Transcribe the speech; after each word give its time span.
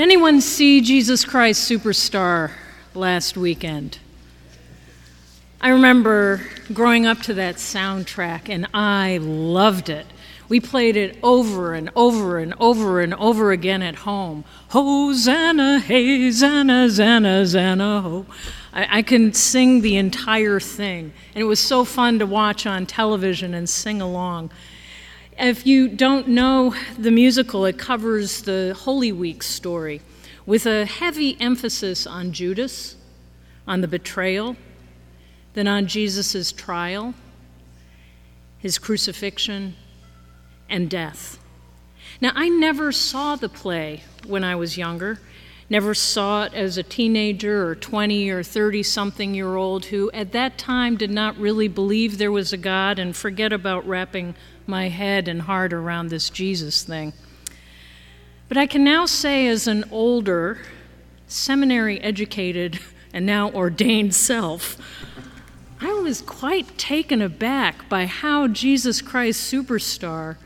Did 0.00 0.04
anyone 0.04 0.40
see 0.40 0.80
Jesus 0.80 1.26
Christ 1.26 1.70
Superstar 1.70 2.52
last 2.94 3.36
weekend? 3.36 3.98
I 5.60 5.68
remember 5.68 6.40
growing 6.72 7.04
up 7.04 7.18
to 7.24 7.34
that 7.34 7.56
soundtrack 7.56 8.48
and 8.48 8.66
I 8.72 9.18
loved 9.20 9.90
it. 9.90 10.06
We 10.48 10.58
played 10.58 10.96
it 10.96 11.18
over 11.22 11.74
and 11.74 11.90
over 11.94 12.38
and 12.38 12.54
over 12.58 13.02
and 13.02 13.12
over 13.12 13.52
again 13.52 13.82
at 13.82 13.96
home. 13.96 14.44
Hosanna, 14.70 15.80
hey, 15.80 16.30
Zanna, 16.30 16.86
Zanna, 16.86 17.42
Zanna, 17.42 18.00
ho. 18.00 18.26
I, 18.72 19.00
I 19.00 19.02
can 19.02 19.34
sing 19.34 19.82
the 19.82 19.98
entire 19.98 20.60
thing. 20.60 21.12
And 21.34 21.42
it 21.42 21.46
was 21.46 21.60
so 21.60 21.84
fun 21.84 22.18
to 22.20 22.26
watch 22.26 22.64
on 22.64 22.86
television 22.86 23.52
and 23.52 23.68
sing 23.68 24.00
along. 24.00 24.50
If 25.42 25.66
you 25.66 25.88
don't 25.88 26.28
know 26.28 26.74
the 26.98 27.10
musical, 27.10 27.64
it 27.64 27.78
covers 27.78 28.42
the 28.42 28.76
Holy 28.78 29.10
Week 29.10 29.42
story 29.42 30.02
with 30.44 30.66
a 30.66 30.84
heavy 30.84 31.40
emphasis 31.40 32.06
on 32.06 32.32
Judas, 32.32 32.96
on 33.66 33.80
the 33.80 33.88
betrayal, 33.88 34.56
then 35.54 35.66
on 35.66 35.86
Jesus' 35.86 36.52
trial, 36.52 37.14
his 38.58 38.76
crucifixion, 38.76 39.76
and 40.68 40.90
death. 40.90 41.38
Now, 42.20 42.32
I 42.34 42.50
never 42.50 42.92
saw 42.92 43.34
the 43.34 43.48
play 43.48 44.02
when 44.26 44.44
I 44.44 44.56
was 44.56 44.76
younger, 44.76 45.20
never 45.70 45.94
saw 45.94 46.44
it 46.44 46.52
as 46.52 46.76
a 46.76 46.82
teenager 46.82 47.66
or 47.66 47.74
20 47.74 48.28
or 48.28 48.42
30 48.42 48.82
something 48.82 49.34
year 49.34 49.56
old 49.56 49.86
who 49.86 50.10
at 50.10 50.32
that 50.32 50.58
time 50.58 50.98
did 50.98 51.10
not 51.10 51.38
really 51.38 51.68
believe 51.68 52.18
there 52.18 52.30
was 52.30 52.52
a 52.52 52.58
God 52.58 52.98
and 52.98 53.16
forget 53.16 53.54
about 53.54 53.88
wrapping 53.88 54.34
my 54.70 54.88
head 54.88 55.28
and 55.28 55.42
heart 55.42 55.72
around 55.72 56.08
this 56.08 56.30
Jesus 56.30 56.82
thing. 56.82 57.12
But 58.48 58.56
I 58.56 58.66
can 58.66 58.82
now 58.82 59.06
say, 59.06 59.46
as 59.46 59.66
an 59.66 59.84
older, 59.90 60.58
seminary 61.26 62.00
educated, 62.00 62.80
and 63.12 63.26
now 63.26 63.50
ordained 63.50 64.14
self, 64.14 64.76
I 65.80 65.92
was 65.92 66.22
quite 66.22 66.78
taken 66.78 67.20
aback 67.20 67.88
by 67.88 68.06
how 68.06 68.48
Jesus 68.48 69.02
Christ 69.02 69.52
Superstar, 69.52 70.36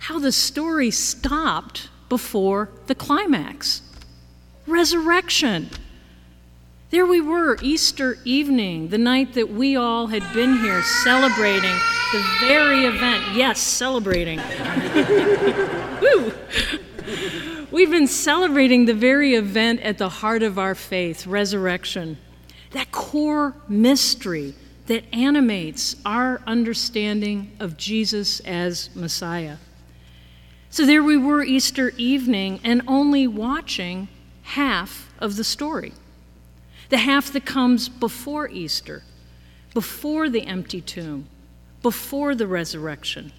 how 0.00 0.18
the 0.18 0.32
story 0.32 0.90
stopped 0.90 1.88
before 2.08 2.70
the 2.86 2.94
climax 2.94 3.82
resurrection. 4.66 5.70
There 6.90 7.06
we 7.06 7.20
were, 7.20 7.58
Easter 7.62 8.18
evening, 8.24 8.88
the 8.88 8.98
night 8.98 9.34
that 9.34 9.50
we 9.50 9.76
all 9.76 10.08
had 10.08 10.22
been 10.32 10.58
here 10.58 10.82
celebrating 10.82 11.76
the 12.12 12.24
very 12.40 12.84
event. 12.84 13.34
Yes, 13.34 13.60
celebrating. 13.60 14.38
Woo! 16.02 16.32
We've 17.70 17.90
been 17.90 18.06
celebrating 18.06 18.86
the 18.86 18.94
very 18.94 19.34
event 19.34 19.80
at 19.80 19.98
the 19.98 20.08
heart 20.08 20.42
of 20.42 20.58
our 20.58 20.74
faith, 20.74 21.26
resurrection. 21.26 22.18
That 22.70 22.90
core 22.92 23.54
mystery 23.68 24.54
that 24.86 25.04
animates 25.12 25.96
our 26.04 26.40
understanding 26.46 27.52
of 27.60 27.76
Jesus 27.76 28.40
as 28.40 28.94
Messiah. 28.94 29.58
So 30.70 30.86
there 30.86 31.02
we 31.02 31.16
were 31.16 31.42
Easter 31.42 31.90
evening 31.96 32.60
and 32.64 32.82
only 32.86 33.26
watching 33.26 34.08
half 34.42 35.12
of 35.18 35.36
the 35.36 35.44
story 35.44 35.92
the 36.88 36.98
half 36.98 37.32
that 37.32 37.44
comes 37.44 37.88
before 37.88 38.48
Easter, 38.48 39.02
before 39.74 40.30
the 40.30 40.46
empty 40.46 40.80
tomb, 40.80 41.28
before 41.82 42.34
the 42.34 42.46
resurrection. 42.46 43.32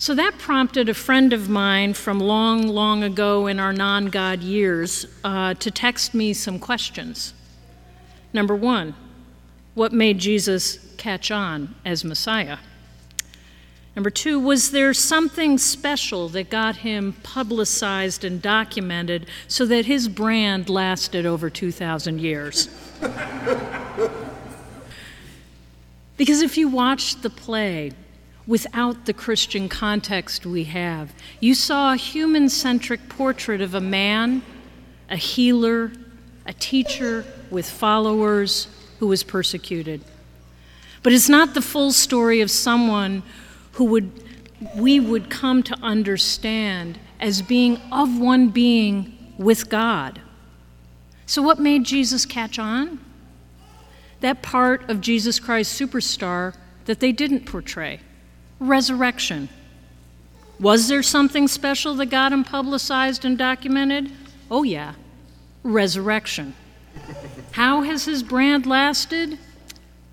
So 0.00 0.14
that 0.14 0.38
prompted 0.38 0.88
a 0.88 0.94
friend 0.94 1.32
of 1.32 1.48
mine 1.48 1.92
from 1.92 2.20
long, 2.20 2.68
long 2.68 3.02
ago 3.02 3.48
in 3.48 3.58
our 3.58 3.72
non 3.72 4.06
God 4.06 4.40
years 4.42 5.06
uh, 5.24 5.54
to 5.54 5.70
text 5.72 6.14
me 6.14 6.32
some 6.32 6.60
questions. 6.60 7.34
Number 8.32 8.54
one, 8.54 8.94
what 9.74 9.92
made 9.92 10.18
Jesus 10.18 10.78
catch 10.98 11.32
on 11.32 11.74
as 11.84 12.04
Messiah? 12.04 12.58
Number 13.96 14.10
two, 14.10 14.38
was 14.38 14.70
there 14.70 14.94
something 14.94 15.58
special 15.58 16.28
that 16.28 16.50
got 16.50 16.76
him 16.76 17.14
publicized 17.24 18.22
and 18.22 18.40
documented 18.40 19.26
so 19.48 19.66
that 19.66 19.86
his 19.86 20.06
brand 20.06 20.68
lasted 20.68 21.26
over 21.26 21.50
2,000 21.50 22.20
years? 22.20 22.68
because 26.18 26.42
if 26.42 26.58
you 26.58 26.68
watched 26.68 27.22
the 27.22 27.30
play 27.30 27.92
without 28.46 29.06
the 29.06 29.14
Christian 29.14 29.70
context 29.70 30.44
we 30.44 30.64
have, 30.64 31.14
you 31.40 31.54
saw 31.54 31.94
a 31.94 31.96
human 31.96 32.50
centric 32.50 33.08
portrait 33.08 33.62
of 33.62 33.74
a 33.74 33.80
man, 33.80 34.42
a 35.08 35.16
healer, 35.16 35.92
a 36.44 36.52
teacher 36.52 37.24
with 37.50 37.68
followers 37.70 38.68
who 38.98 39.06
was 39.06 39.22
persecuted. 39.22 40.02
But 41.02 41.14
it's 41.14 41.28
not 41.28 41.54
the 41.54 41.62
full 41.62 41.92
story 41.92 42.42
of 42.42 42.50
someone 42.50 43.22
who 43.72 43.84
would 43.86 44.10
we 44.74 44.98
would 44.98 45.30
come 45.30 45.62
to 45.62 45.78
understand 45.82 46.98
as 47.20 47.42
being 47.42 47.80
of 47.92 48.18
one 48.18 48.48
being 48.48 49.32
with 49.38 49.68
God. 49.68 50.20
So, 51.26 51.42
what 51.42 51.60
made 51.60 51.84
Jesus 51.84 52.26
catch 52.26 52.58
on? 52.58 52.98
That 54.20 54.42
part 54.42 54.88
of 54.90 55.00
Jesus 55.00 55.38
Christ 55.38 55.80
Superstar 55.80 56.54
that 56.86 57.00
they 57.00 57.12
didn't 57.12 57.46
portray 57.46 58.00
resurrection. 58.60 59.48
Was 60.58 60.88
there 60.88 61.02
something 61.02 61.46
special 61.46 61.94
that 61.94 62.06
got 62.06 62.32
him 62.32 62.42
publicized 62.42 63.24
and 63.24 63.38
documented? 63.38 64.10
Oh, 64.50 64.64
yeah, 64.64 64.94
resurrection. 65.62 66.54
How 67.52 67.82
has 67.82 68.04
his 68.04 68.22
brand 68.24 68.66
lasted? 68.66 69.38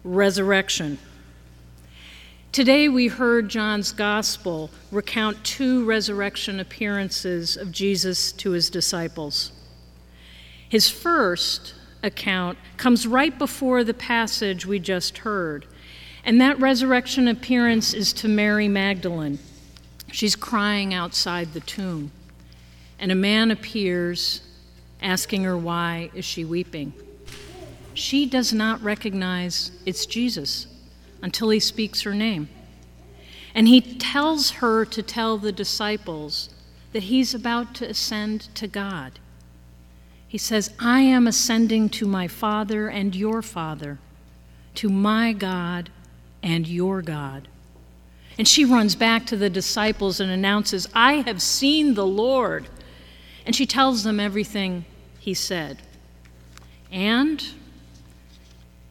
Resurrection. 0.04 1.00
Today 2.52 2.88
we 2.88 3.08
heard 3.08 3.50
John's 3.50 3.92
gospel 3.92 4.70
recount 4.92 5.44
two 5.44 5.84
resurrection 5.84 6.60
appearances 6.60 7.58
of 7.58 7.72
Jesus 7.72 8.32
to 8.34 8.52
his 8.52 8.70
disciples. 8.70 9.52
His 10.70 10.90
first 10.90 11.74
account 12.04 12.58
comes 12.78 13.08
right 13.08 13.38
before 13.38 13.84
the 13.84 13.94
passage 13.94 14.66
we 14.66 14.80
just 14.80 15.20
heard, 15.20 15.66
and 16.24 16.40
that 16.42 16.60
resurrection 16.60 17.28
appearance 17.28 17.94
is 17.94 18.14
to 18.14 18.28
Mary 18.28 18.68
Magdalene. 18.68 19.40
She's 20.12 20.36
crying 20.36 20.94
outside 20.94 21.54
the 21.54 21.60
tomb, 21.60 22.12
and 23.00 23.12
a 23.12 23.16
man 23.16 23.52
appears 23.52 24.42
asking 25.02 25.44
her 25.44 25.58
why 25.58 26.10
is 26.14 26.26
she 26.26 26.46
weeping. 26.46 26.94
She 27.94 28.26
does 28.26 28.52
not 28.52 28.82
recognize 28.82 29.72
it's 29.86 30.06
Jesus 30.06 30.68
until 31.22 31.50
he 31.50 31.60
speaks 31.60 32.02
her 32.02 32.14
name. 32.14 32.50
And 33.54 33.68
he 33.70 33.80
tells 33.80 34.52
her 34.52 34.84
to 34.86 35.02
tell 35.02 35.38
the 35.38 35.54
disciples 35.54 36.50
that 36.92 37.04
he's 37.04 37.34
about 37.34 37.74
to 37.76 37.90
ascend 37.90 38.54
to 38.56 38.68
God. 38.68 39.20
He 40.36 40.40
says, 40.40 40.74
I 40.80 41.00
am 41.00 41.28
ascending 41.28 41.88
to 41.92 42.06
my 42.06 42.28
Father 42.28 42.90
and 42.90 43.16
your 43.16 43.42
Father, 43.42 44.00
to 44.74 44.90
my 44.90 45.32
God 45.32 45.90
and 46.44 46.68
your 46.68 47.02
God. 47.02 47.48
And 48.38 48.46
she 48.46 48.66
runs 48.66 48.96
back 48.96 49.26
to 49.28 49.38
the 49.38 49.50
disciples 49.50 50.20
and 50.20 50.30
announces, 50.30 50.90
I 50.94 51.22
have 51.22 51.42
seen 51.42 51.94
the 51.94 52.06
Lord. 52.06 52.68
And 53.46 53.56
she 53.56 53.66
tells 53.66 54.04
them 54.04 54.20
everything 54.20 54.84
he 55.20 55.34
said. 55.34 55.82
And 56.92 57.42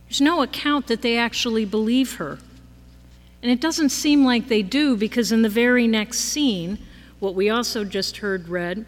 there's 0.06 0.22
no 0.22 0.41
account 0.41 0.87
that 0.87 1.03
they 1.03 1.19
actually 1.19 1.66
believe 1.66 2.15
her. 2.15 2.38
And 3.43 3.53
it 3.53 3.61
doesn't 3.61 3.91
seem 3.91 4.25
like 4.25 4.49
they 4.49 4.62
do 4.62 4.97
because 4.97 5.31
in 5.31 5.43
the 5.43 5.50
very 5.50 5.87
next 5.87 6.21
scene, 6.21 6.78
what 7.21 7.34
we 7.34 7.50
also 7.50 7.84
just 7.84 8.16
heard 8.16 8.49
read 8.49 8.87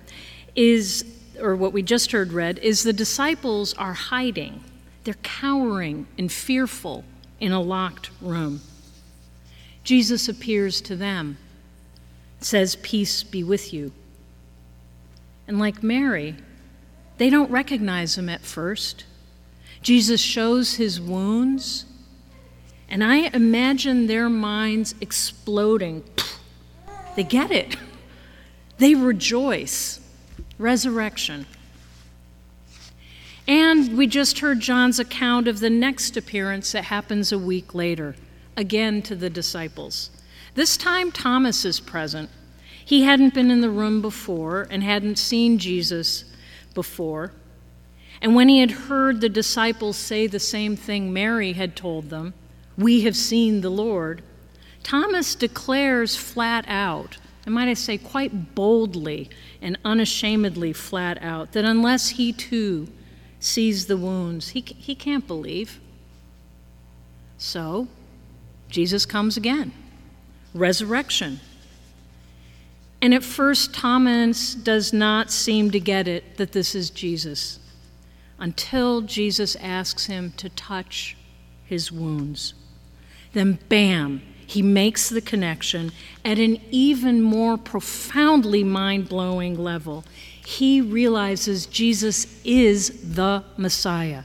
is, 0.55 1.16
or 1.41 1.57
what 1.57 1.73
we 1.73 1.83
just 1.83 2.13
heard 2.13 2.33
read, 2.33 2.59
is 2.59 2.83
the 2.83 2.93
disciples 2.93 3.75
are 3.75 3.93
hiding. 3.93 4.63
They're 5.05 5.15
cowering 5.23 6.07
and 6.19 6.31
fearful 6.31 7.05
in 7.41 7.53
a 7.53 7.61
locked 7.61 8.11
room. 8.21 8.61
Jesus 9.85 10.29
appears 10.29 10.81
to 10.83 10.97
them, 10.97 11.39
says, 12.41 12.77
Peace 12.77 13.23
be 13.23 13.45
with 13.45 13.73
you. 13.73 13.93
And 15.47 15.59
like 15.59 15.83
Mary, 15.83 16.35
they 17.19 17.31
don't 17.31 17.51
recognize 17.51 18.19
him 18.19 18.29
at 18.29 18.43
first. 18.43 19.05
Jesus 19.83 20.21
shows 20.21 20.75
his 20.75 21.01
wounds, 21.01 21.85
and 22.89 23.05
I 23.05 23.31
imagine 23.33 24.07
their 24.07 24.29
minds 24.29 24.95
exploding. 25.01 26.03
They 27.15 27.23
get 27.23 27.51
it. 27.51 27.77
They 28.79 28.95
rejoice. 28.95 30.01
Resurrection. 30.59 31.47
And 33.49 33.97
we 33.97 34.07
just 34.07 34.41
heard 34.41 34.61
John's 34.61 34.99
account 34.99 35.47
of 35.47 35.61
the 35.61 35.71
next 35.71 36.17
appearance 36.17 36.73
that 36.73 36.85
happens 36.85 37.31
a 37.31 37.39
week 37.39 37.75
later, 37.75 38.17
again 38.57 39.03
to 39.03 39.15
the 39.15 39.31
disciples. 39.31 40.11
This 40.55 40.77
time, 40.77 41.13
Thomas 41.13 41.65
is 41.65 41.79
present. 41.79 42.31
He 42.85 43.03
hadn't 43.03 43.35
been 43.35 43.51
in 43.51 43.61
the 43.61 43.71
room 43.71 44.01
before 44.01 44.67
and 44.71 44.83
hadn't 44.83 45.17
seen 45.17 45.59
Jesus 45.59 46.25
before. 46.75 47.33
And 48.21 48.35
when 48.35 48.49
he 48.49 48.61
had 48.61 48.71
heard 48.71 49.21
the 49.21 49.29
disciples 49.29 49.97
say 49.97 50.27
the 50.27 50.41
same 50.41 50.77
thing 50.77 51.13
Mary 51.13 51.53
had 51.53 51.77
told 51.77 52.11
them, 52.11 52.35
We 52.79 53.03
have 53.03 53.17
seen 53.17 53.61
the 53.61 53.71
Lord, 53.71 54.23
Thomas 54.87 55.35
declares 55.35 56.15
flat 56.15 56.65
out, 56.69 57.19
and 57.47 57.55
might 57.55 57.69
I 57.69 57.75
say 57.75 57.97
quite 57.97 58.57
boldly 58.57 59.31
and 59.63 59.79
unashamedly 59.85 60.73
flat 60.73 61.23
out, 61.23 61.53
that 61.53 61.65
unless 61.65 62.11
he 62.11 62.33
too 62.33 62.89
sees 63.39 63.87
the 63.87 63.97
wounds, 63.97 64.49
he, 64.49 64.61
he 64.61 64.97
can't 64.97 65.27
believe. 65.27 65.81
So, 67.39 67.87
Jesus 68.69 69.07
comes 69.07 69.37
again. 69.37 69.73
Resurrection. 70.55 71.39
And 73.01 73.15
at 73.15 73.23
first, 73.23 73.73
Thomas 73.73 74.55
does 74.55 74.93
not 74.93 75.31
seem 75.31 75.71
to 75.71 75.79
get 75.79 76.09
it 76.09 76.39
that 76.39 76.51
this 76.51 76.75
is 76.75 76.91
Jesus 76.91 77.61
until 78.39 79.03
Jesus 79.03 79.55
asks 79.57 80.07
him 80.07 80.33
to 80.39 80.49
touch 80.49 81.17
his 81.65 81.93
wounds. 81.93 82.55
Then, 83.33 83.59
bam, 83.69 84.23
he 84.47 84.63
makes 84.63 85.09
the 85.09 85.21
connection 85.21 85.93
at 86.25 86.39
an 86.39 86.61
even 86.71 87.21
more 87.21 87.59
profoundly 87.59 88.63
mind 88.63 89.09
blowing 89.09 89.59
level. 89.59 90.05
He 90.45 90.81
realizes 90.81 91.67
Jesus 91.67 92.27
is 92.45 93.15
the 93.15 93.43
Messiah. 93.57 94.23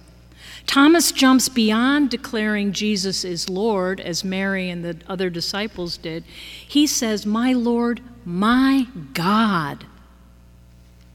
Thomas 0.67 1.11
jumps 1.11 1.49
beyond 1.49 2.11
declaring 2.11 2.71
Jesus 2.71 3.25
is 3.25 3.49
Lord, 3.49 3.99
as 3.99 4.23
Mary 4.23 4.69
and 4.69 4.85
the 4.85 4.97
other 5.07 5.29
disciples 5.29 5.97
did. 5.97 6.23
He 6.23 6.85
says, 6.85 7.25
My 7.25 7.53
Lord, 7.53 8.01
my 8.23 8.87
God. 9.13 9.85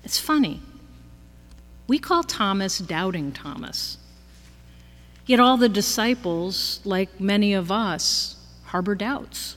It's 0.03 0.19
funny. 0.19 0.61
We 1.87 1.99
call 1.99 2.25
Thomas 2.25 2.79
Doubting 2.79 3.32
Thomas. 3.32 3.99
Yet 5.25 5.41
all 5.41 5.56
the 5.56 5.69
disciples, 5.69 6.81
like 6.85 7.20
many 7.20 7.55
of 7.55 7.70
us, 7.70 8.35
harbor 8.66 8.94
doubts. 8.94 9.56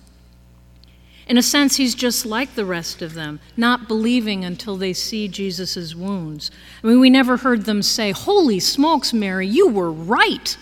In 1.27 1.37
a 1.37 1.43
sense, 1.43 1.75
he's 1.75 1.93
just 1.93 2.25
like 2.25 2.55
the 2.55 2.65
rest 2.65 3.03
of 3.03 3.13
them, 3.13 3.39
not 3.55 3.87
believing 3.87 4.43
until 4.43 4.77
they 4.77 4.93
see 4.93 5.27
Jesus' 5.27 5.93
wounds. 5.93 6.49
I 6.83 6.87
mean, 6.87 6.99
we 6.99 7.11
never 7.11 7.37
heard 7.37 7.65
them 7.65 7.83
say, 7.83 8.11
Holy 8.11 8.59
smokes, 8.59 9.13
Mary, 9.13 9.45
you 9.45 9.67
were 9.67 9.91
right. 9.91 10.57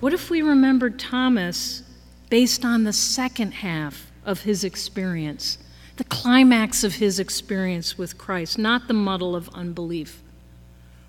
What 0.00 0.14
if 0.14 0.30
we 0.30 0.40
remembered 0.40 0.98
Thomas 0.98 1.82
based 2.30 2.64
on 2.64 2.84
the 2.84 2.92
second 2.92 3.52
half 3.52 4.10
of 4.24 4.42
his 4.42 4.64
experience, 4.64 5.58
the 5.96 6.04
climax 6.04 6.84
of 6.84 6.94
his 6.94 7.18
experience 7.18 7.98
with 7.98 8.16
Christ, 8.16 8.58
not 8.58 8.88
the 8.88 8.94
muddle 8.94 9.36
of 9.36 9.50
unbelief? 9.50 10.22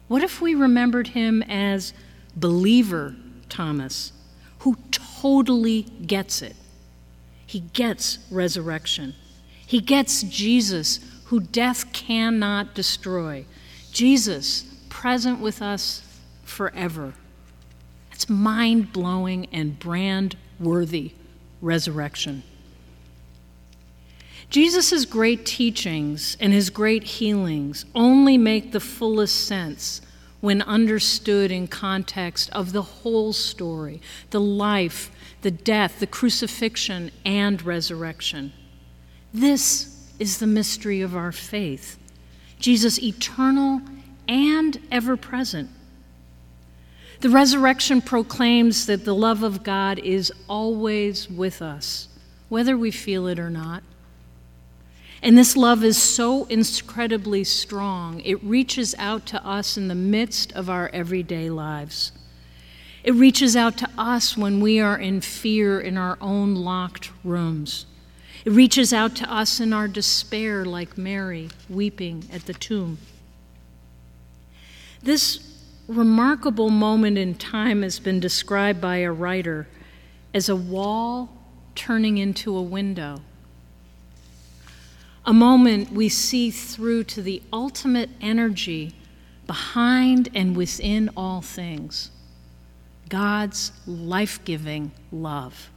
What 0.08 0.24
if 0.24 0.42
we 0.42 0.56
remembered 0.56 1.08
him 1.08 1.42
as 1.44 1.94
believer 2.36 3.16
Thomas, 3.48 4.12
who 4.66 4.76
totally 4.90 5.84
gets 5.84 6.42
it? 6.42 6.56
He 7.46 7.60
gets 7.60 8.18
resurrection. 8.32 9.14
He 9.64 9.80
gets 9.80 10.24
Jesus, 10.24 11.00
who 11.26 11.40
death 11.40 11.94
cannot 11.94 12.74
destroy. 12.74 13.46
Jesus, 13.92 14.64
present 14.90 15.40
with 15.40 15.62
us 15.62 16.02
forever. 16.46 17.14
It's 18.12 18.28
mind 18.28 18.92
blowing 18.92 19.46
and 19.52 19.78
brand 19.78 20.36
worthy 20.60 21.14
resurrection. 21.62 22.42
Jesus' 24.50 25.06
great 25.06 25.46
teachings 25.46 26.38
and 26.40 26.52
his 26.52 26.72
great 26.72 27.04
healings 27.04 27.86
only 27.94 28.40
make 28.40 28.72
the 28.72 28.80
fullest 28.80 29.46
sense 29.46 30.02
when 30.42 30.62
understood 30.62 31.52
in 31.52 31.68
context 31.68 32.50
of 32.52 32.72
the 32.72 32.82
whole 32.82 33.34
story, 33.34 34.02
the 34.30 34.40
life, 34.40 35.12
the 35.42 35.52
death, 35.52 36.00
the 36.00 36.08
crucifixion, 36.08 37.12
and 37.26 37.62
resurrection. 37.64 38.54
This 39.34 40.10
is 40.20 40.40
the 40.40 40.48
mystery 40.48 41.02
of 41.02 41.16
our 41.16 41.32
faith 41.32 42.00
Jesus 42.58 43.02
eternal 43.02 43.82
and 44.28 44.80
ever 44.92 45.18
present. 45.18 45.70
The 47.20 47.30
resurrection 47.30 48.02
proclaims 48.02 48.86
that 48.86 49.06
the 49.06 49.16
love 49.16 49.44
of 49.44 49.64
God 49.64 50.00
is 50.00 50.32
always 50.48 51.30
with 51.30 51.62
us, 51.62 52.08
whether 52.50 52.78
we 52.78 52.92
feel 52.92 53.28
it 53.28 53.40
or 53.40 53.50
not. 53.50 53.84
And 55.22 55.38
this 55.38 55.58
love 55.58 55.84
is 55.84 56.02
so 56.02 56.46
incredibly 56.46 57.44
strong, 57.44 58.22
it 58.22 58.44
reaches 58.44 58.94
out 58.98 59.26
to 59.28 59.46
us 59.46 59.78
in 59.78 59.88
the 59.88 59.96
midst 59.96 60.52
of 60.54 60.70
our 60.70 60.90
everyday 60.94 61.50
lives. 61.50 62.12
It 63.04 63.14
reaches 63.14 63.56
out 63.56 63.78
to 63.78 63.90
us 63.98 64.36
when 64.36 64.60
we 64.62 64.80
are 64.80 64.98
in 64.98 65.22
fear 65.22 65.80
in 65.80 65.98
our 65.98 66.18
own 66.20 66.56
locked 66.56 67.12
rooms. 67.24 67.86
It 68.44 68.52
reaches 68.52 68.94
out 68.94 69.16
to 69.18 69.32
us 69.32 69.60
in 69.60 69.74
our 69.74 69.88
despair, 69.88 70.66
like 70.66 70.98
Mary 70.98 71.50
weeping 71.70 72.28
at 72.32 72.46
the 72.46 72.54
tomb. 72.54 72.98
This 75.02 75.56
remarkable 75.88 76.72
moment 76.72 77.18
in 77.18 77.36
time 77.36 77.84
has 77.84 78.00
been 78.00 78.20
described 78.20 78.82
by 78.82 78.98
a 78.98 79.12
writer 79.12 79.68
as 80.34 80.50
a 80.50 80.56
wall 80.56 81.30
turning 81.76 82.18
into 82.18 82.56
a 82.56 82.62
window. 82.62 83.22
A 85.28 85.34
moment 85.34 85.92
we 85.92 86.08
see 86.08 86.52
through 86.52 87.06
to 87.06 87.22
the 87.22 87.42
ultimate 87.52 88.12
energy 88.22 88.94
behind 89.48 90.30
and 90.36 90.56
within 90.56 91.10
all 91.18 91.42
things. 91.42 92.12
God's 93.10 93.72
life 93.88 94.40
giving 94.46 94.92
love. 95.12 95.70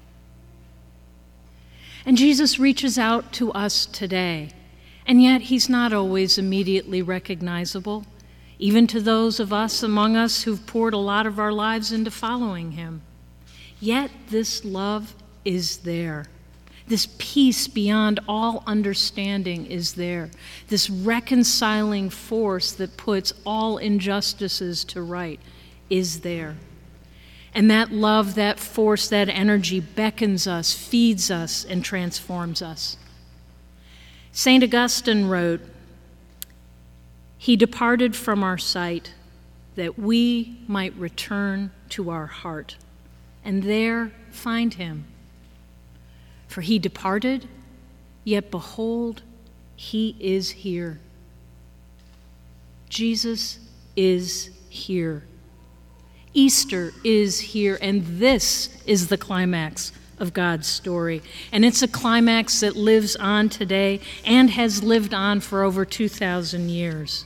And 2.04 2.16
Jesus 2.16 2.58
reaches 2.58 2.98
out 2.98 3.32
to 3.34 3.50
us 3.52 3.86
today, 3.86 4.50
and 5.06 5.22
yet 5.22 5.42
he's 5.42 5.68
not 5.68 5.92
always 5.92 6.38
immediately 6.38 7.02
recognizable, 7.02 8.06
even 8.58 8.86
to 8.86 9.00
those 9.00 9.40
of 9.40 9.52
us 9.52 9.82
among 9.82 10.16
us 10.16 10.42
who've 10.42 10.66
poured 10.66 10.94
a 10.94 10.98
lot 10.98 11.26
of 11.26 11.38
our 11.38 11.52
lives 11.52 11.92
into 11.92 12.10
following 12.10 12.72
him. 12.72 13.02
Yet 13.80 14.10
this 14.28 14.64
love 14.64 15.14
is 15.44 15.78
there. 15.78 16.26
This 16.88 17.08
peace 17.18 17.68
beyond 17.68 18.18
all 18.26 18.64
understanding 18.66 19.66
is 19.66 19.94
there. 19.94 20.30
This 20.68 20.88
reconciling 20.88 22.08
force 22.08 22.72
that 22.72 22.96
puts 22.96 23.34
all 23.44 23.76
injustices 23.76 24.84
to 24.86 25.02
right 25.02 25.38
is 25.90 26.20
there. 26.20 26.56
And 27.54 27.70
that 27.70 27.92
love, 27.92 28.34
that 28.36 28.58
force, 28.58 29.08
that 29.08 29.28
energy 29.28 29.80
beckons 29.80 30.46
us, 30.46 30.72
feeds 30.72 31.30
us, 31.30 31.64
and 31.64 31.84
transforms 31.84 32.62
us. 32.62 32.96
St. 34.32 34.62
Augustine 34.64 35.26
wrote, 35.26 35.60
He 37.36 37.56
departed 37.56 38.16
from 38.16 38.42
our 38.42 38.58
sight 38.58 39.12
that 39.74 39.98
we 39.98 40.58
might 40.66 40.94
return 40.94 41.70
to 41.90 42.10
our 42.10 42.26
heart, 42.26 42.76
and 43.44 43.62
there 43.62 44.12
find 44.30 44.74
him. 44.74 45.04
For 46.48 46.62
he 46.62 46.78
departed, 46.78 47.46
yet 48.24 48.50
behold, 48.50 49.22
he 49.76 50.16
is 50.18 50.50
here. 50.50 50.98
Jesus 52.88 53.60
is 53.94 54.50
here. 54.68 55.24
Easter 56.34 56.92
is 57.04 57.38
here, 57.40 57.78
and 57.80 58.04
this 58.18 58.82
is 58.86 59.08
the 59.08 59.16
climax 59.16 59.92
of 60.18 60.32
God's 60.32 60.66
story. 60.66 61.22
And 61.52 61.64
it's 61.64 61.82
a 61.82 61.88
climax 61.88 62.60
that 62.60 62.76
lives 62.76 63.16
on 63.16 63.48
today 63.48 64.00
and 64.24 64.50
has 64.50 64.82
lived 64.82 65.14
on 65.14 65.40
for 65.40 65.62
over 65.62 65.84
2,000 65.84 66.68
years. 66.68 67.24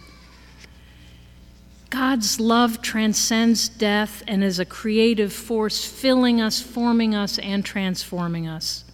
God's 1.91 2.41
love 2.41 2.81
transcends 2.81 3.69
death 3.69 4.23
and 4.27 4.43
is 4.43 4.59
a 4.59 4.65
creative 4.65 5.33
force 5.33 5.85
filling 5.85 6.41
us, 6.41 6.61
forming 6.61 7.15
us, 7.15 7.39
and 7.39 7.65
transforming 7.65 8.49
us. 8.49 8.85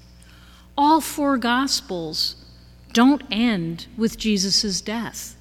All 0.79 1.01
four 1.01 1.37
Gospels 1.39 2.37
don't 2.93 3.23
end 3.33 3.89
with 3.97 4.17
Jesus' 4.17 4.81
death, 4.81 5.37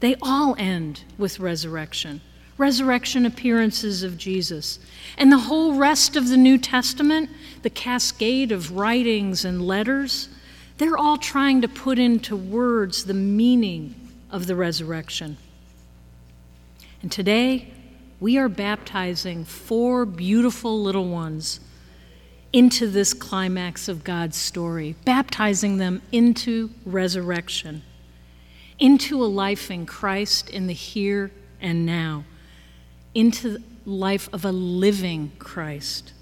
they 0.00 0.16
all 0.22 0.56
end 0.58 1.04
with 1.18 1.38
resurrection 1.38 2.22
resurrection 2.60 3.24
appearances 3.24 4.02
of 4.02 4.18
Jesus. 4.18 4.78
And 5.16 5.32
the 5.32 5.38
whole 5.38 5.76
rest 5.76 6.14
of 6.14 6.28
the 6.28 6.36
New 6.36 6.58
Testament, 6.58 7.30
the 7.62 7.70
cascade 7.70 8.52
of 8.52 8.72
writings 8.72 9.46
and 9.46 9.66
letters, 9.66 10.28
they're 10.76 10.98
all 10.98 11.16
trying 11.16 11.62
to 11.62 11.68
put 11.68 11.98
into 11.98 12.36
words 12.36 13.04
the 13.04 13.14
meaning 13.14 13.94
of 14.30 14.46
the 14.46 14.54
resurrection. 14.54 15.38
And 17.00 17.10
today, 17.10 17.72
we 18.20 18.36
are 18.36 18.50
baptizing 18.50 19.46
four 19.46 20.04
beautiful 20.04 20.82
little 20.82 21.08
ones 21.08 21.60
into 22.52 22.88
this 22.88 23.14
climax 23.14 23.88
of 23.88 24.02
God's 24.02 24.36
story, 24.36 24.96
baptizing 25.04 25.76
them 25.76 26.02
into 26.10 26.70
resurrection, 26.84 27.82
into 28.78 29.22
a 29.22 29.26
life 29.26 29.70
in 29.70 29.86
Christ 29.86 30.50
in 30.50 30.66
the 30.66 30.72
here 30.72 31.30
and 31.60 31.86
now, 31.86 32.24
into 33.14 33.58
life 33.86 34.28
of 34.32 34.44
a 34.44 34.52
living 34.52 35.32
Christ. 35.38 36.12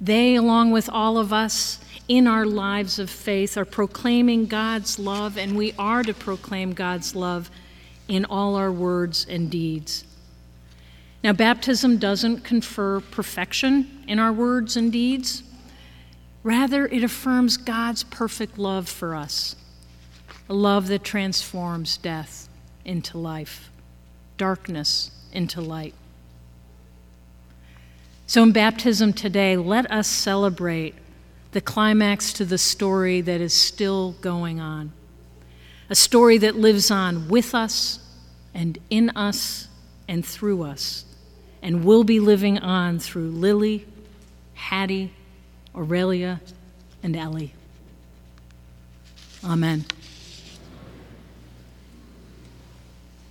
They, 0.00 0.34
along 0.34 0.70
with 0.70 0.88
all 0.88 1.18
of 1.18 1.32
us 1.32 1.78
in 2.08 2.26
our 2.26 2.46
lives 2.46 2.98
of 2.98 3.10
faith, 3.10 3.58
are 3.58 3.64
proclaiming 3.64 4.46
God's 4.46 4.98
love, 4.98 5.36
and 5.36 5.56
we 5.56 5.74
are 5.78 6.02
to 6.02 6.14
proclaim 6.14 6.72
God's 6.72 7.14
love 7.14 7.50
in 8.08 8.24
all 8.24 8.54
our 8.54 8.72
words 8.72 9.26
and 9.28 9.50
deeds. 9.50 10.04
Now, 11.22 11.32
baptism 11.32 11.98
doesn't 11.98 12.44
confer 12.44 13.00
perfection 13.00 14.04
in 14.08 14.18
our 14.18 14.32
words 14.32 14.76
and 14.76 14.90
deeds. 14.90 15.42
Rather, 16.42 16.86
it 16.86 17.04
affirms 17.04 17.58
God's 17.58 18.04
perfect 18.04 18.56
love 18.56 18.88
for 18.88 19.14
us, 19.14 19.56
a 20.48 20.54
love 20.54 20.88
that 20.88 21.04
transforms 21.04 21.98
death 21.98 22.48
into 22.84 23.18
life, 23.18 23.70
darkness 24.38 25.10
into 25.32 25.60
light. 25.60 25.94
So, 28.26 28.42
in 28.42 28.52
baptism 28.52 29.12
today, 29.12 29.56
let 29.56 29.90
us 29.90 30.06
celebrate 30.06 30.94
the 31.52 31.60
climax 31.60 32.32
to 32.34 32.44
the 32.44 32.58
story 32.58 33.20
that 33.20 33.40
is 33.40 33.52
still 33.52 34.12
going 34.20 34.60
on. 34.60 34.92
A 35.90 35.94
story 35.94 36.38
that 36.38 36.54
lives 36.54 36.90
on 36.90 37.28
with 37.28 37.54
us 37.54 37.98
and 38.54 38.78
in 38.88 39.10
us 39.10 39.68
and 40.08 40.24
through 40.24 40.62
us, 40.62 41.04
and 41.62 41.84
will 41.84 42.04
be 42.04 42.20
living 42.20 42.58
on 42.58 42.98
through 42.98 43.30
Lily, 43.30 43.86
Hattie, 44.54 45.12
Aurelia, 45.74 46.40
and 47.02 47.16
Ellie. 47.16 47.52
Amen. 49.44 49.84